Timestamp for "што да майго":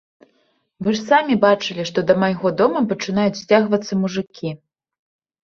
1.89-2.47